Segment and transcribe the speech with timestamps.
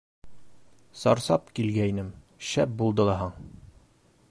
[1.01, 2.09] Сарсап килгәйнем,
[2.53, 3.39] шәп булды лаһаң!